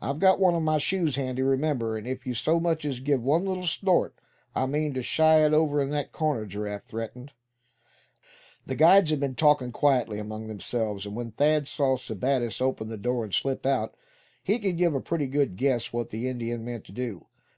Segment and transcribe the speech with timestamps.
[0.00, 3.22] "I've got one of my shoes handy, remember, and if you so much as give
[3.22, 4.18] one little snort
[4.54, 7.30] I mean to shy it over in that corner," Giraffe threatened.
[8.64, 12.96] The guides had been talking quietly among themselves, and when Thad saw Sebattis open the
[12.96, 13.94] door and slip out,
[14.42, 17.26] he could give a pretty good guess what the Indian meant to do.